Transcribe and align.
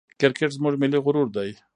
کرکټ 0.19 0.49
زموږ 0.57 0.73
ملي 0.81 0.99
غرور 1.05 1.27
دئ. 1.35 1.51